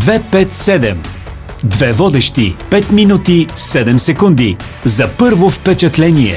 [0.00, 0.96] 257.
[1.64, 6.36] Две водещи 5 минути 7 секунди за първо впечатление.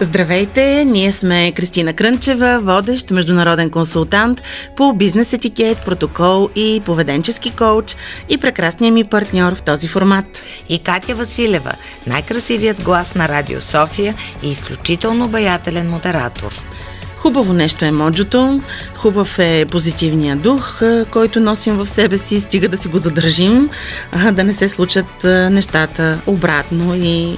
[0.00, 4.42] Здравейте, ние сме Кристина Крънчева, водещ международен консултант
[4.76, 7.96] по бизнес етикет, протокол и поведенчески коуч
[8.28, 10.26] и прекрасният ми партньор в този формат.
[10.68, 11.72] И Катя Василева,
[12.06, 16.62] най-красивият глас на Радио София и изключително обаятелен модератор.
[17.24, 18.60] Хубаво нещо е моджото,
[18.94, 23.70] хубав е позитивния дух, който носим в себе си, стига да си го задържим,
[24.32, 27.36] да не се случат нещата обратно и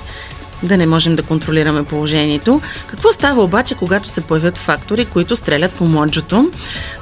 [0.67, 2.61] да не можем да контролираме положението.
[2.87, 6.51] Какво става обаче, когато се появят фактори, които стрелят по моджото?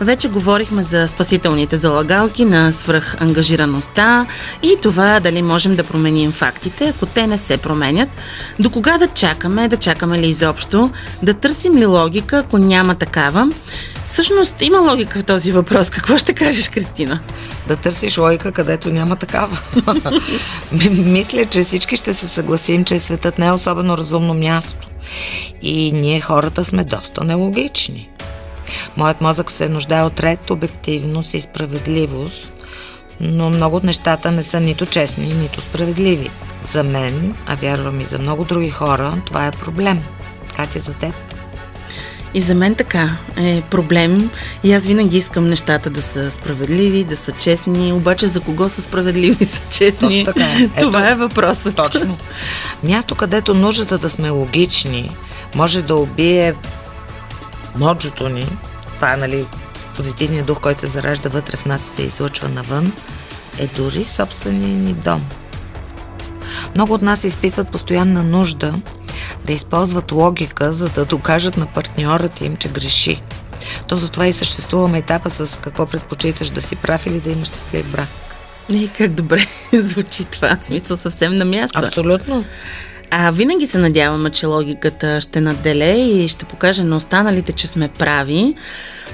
[0.00, 4.26] Вече говорихме за спасителните залагалки на свръхангажираността
[4.62, 8.08] и това дали можем да променим фактите, ако те не се променят.
[8.58, 10.90] До кога да чакаме, да чакаме ли изобщо,
[11.22, 13.50] да търсим ли логика, ако няма такава?
[14.14, 15.90] Всъщност има логика в този въпрос.
[15.90, 17.20] Какво ще кажеш, Кристина?
[17.68, 19.58] Да търсиш логика, където няма такава.
[20.90, 24.88] Мисля, че всички ще се съгласим, че светът не е особено разумно място.
[25.62, 28.10] И ние хората сме доста нелогични.
[28.96, 32.52] Моят мозък се нуждае от ред, обективност и справедливост,
[33.20, 36.30] но много от нещата не са нито честни, нито справедливи.
[36.72, 40.02] За мен, а вярвам и за много други хора, това е проблем.
[40.56, 41.33] Катя, за теб?
[42.34, 44.30] И за мен така е проблем.
[44.64, 47.92] И аз винаги искам нещата да са справедливи, да са честни.
[47.92, 50.08] Обаче за кого са справедливи и са честни?
[50.08, 50.46] Точно така.
[50.80, 51.76] Това Ето, е въпросът.
[51.76, 52.16] Точно.
[52.82, 55.16] Място, където нуждата да сме логични,
[55.54, 56.54] може да убие
[57.76, 58.48] моджото ни.
[58.96, 59.44] Това е, нали,
[59.96, 62.92] позитивният дух, който се заражда вътре в нас и се излъчва навън,
[63.58, 65.22] е дори собствения ни дом.
[66.74, 68.74] Много от нас изпитват постоянна нужда
[69.44, 73.22] да използват логика, за да докажат на партньорът им, че греши.
[73.88, 77.92] То затова и съществуваме етапа с какво предпочиташ да си прав или да имаш щастлив
[77.92, 78.08] брак.
[78.68, 81.78] И как добре звучи това, в смисъл съвсем на място.
[81.84, 82.44] Абсолютно.
[83.10, 87.88] А винаги се надяваме, че логиката ще наделе и ще покаже на останалите, че сме
[87.88, 88.54] прави.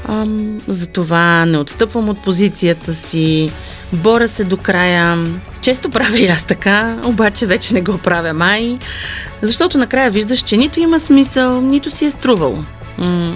[0.09, 3.51] Ам, затова не отстъпвам от позицията си,
[3.93, 5.25] боря се до края.
[5.61, 8.79] Често правя и аз така, обаче вече не го правя май,
[9.43, 12.65] защото накрая виждаш, че нито има смисъл, нито си е струвало.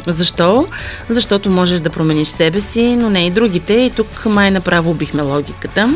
[0.07, 0.67] Защо?
[1.09, 3.73] Защото можеш да промениш себе си, но не и другите.
[3.73, 5.95] И тук май направо убихме логиката.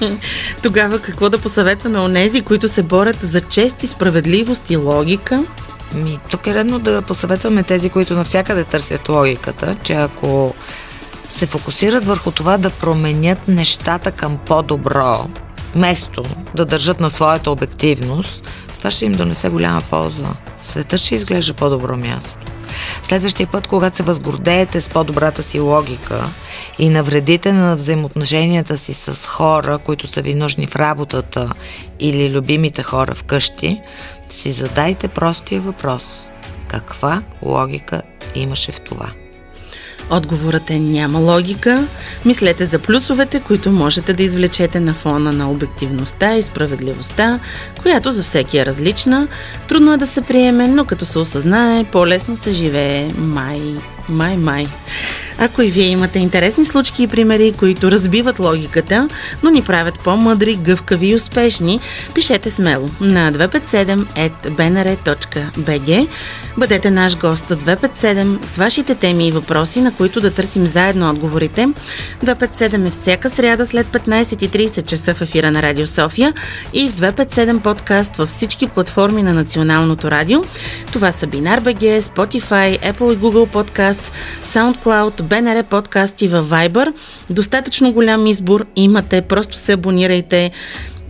[0.62, 5.44] Тогава какво да посъветваме онези, които се борят за чест и справедливост и логика?
[5.94, 10.54] Ми, тук е редно да посъветваме тези, които навсякъде търсят логиката, че ако
[11.30, 15.28] се фокусират върху това да променят нещата към по-добро,
[15.74, 16.22] вместо
[16.54, 20.34] да държат на своята обективност, това ще им донесе голяма полза.
[20.62, 22.38] Светът ще изглежда по-добро място.
[23.02, 26.24] Следващия път, когато се възгордеете с по-добрата си логика
[26.78, 31.52] и навредите на взаимоотношенията си с хора, които са ви нужни в работата
[32.00, 33.80] или любимите хора вкъщи,
[34.28, 36.04] си задайте простия въпрос.
[36.68, 38.02] Каква логика
[38.34, 39.06] имаше в това?
[40.10, 41.86] Отговорът е няма логика.
[42.24, 47.40] Мислете за плюсовете, които можете да извлечете на фона на обективността и справедливостта,
[47.82, 49.28] която за всеки е различна.
[49.68, 53.08] Трудно е да се приеме, но като се осъзнае, по-лесно се живее.
[53.18, 53.60] Май,
[54.10, 54.66] май, май.
[55.42, 59.08] Ако и вие имате интересни случки и примери, които разбиват логиката,
[59.42, 61.80] но ни правят по-мъдри, гъвкави и успешни,
[62.14, 66.08] пишете смело на 257.bnr.bg.
[66.58, 71.68] Бъдете наш гост 257 с вашите теми и въпроси, на които да търсим заедно отговорите.
[72.24, 76.34] 257 е всяка сряда след 15.30 часа в ефира на Радио София
[76.72, 80.40] и в 257 подкаст във всички платформи на Националното радио.
[80.92, 83.46] Това са Binar.bg, Spotify, Apple и Google
[84.00, 84.12] Podcasts,
[84.44, 86.92] SoundCloud, БНР подкасти във Viber.
[87.30, 90.50] Достатъчно голям избор имате, просто се абонирайте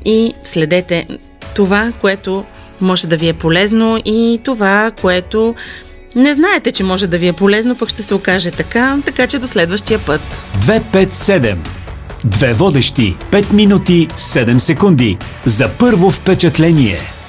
[0.05, 1.06] и следете
[1.55, 2.45] това, което
[2.81, 5.55] може да ви е полезно и това, което
[6.15, 9.39] не знаете, че може да ви е полезно, пък ще се окаже така, така че
[9.39, 10.21] до следващия път.
[10.59, 11.56] 257
[12.25, 15.19] Две водещи, 5 минути, 7 секунди.
[15.44, 17.19] За първо впечатление.